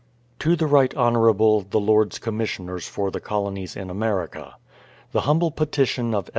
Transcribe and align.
To 0.39 0.55
the 0.55 0.65
Right 0.65 0.91
Honourable 0.95 1.61
the 1.61 1.79
Lords 1.79 2.17
Commissioners 2.17 2.87
for 2.87 3.11
the 3.11 3.19
Colonies 3.19 3.75
in 3.75 3.91
America: 3.91 4.55
The 5.11 5.21
humble 5.29 5.51
petition 5.51 6.15
of 6.15 6.25
Edv.' 6.25 6.29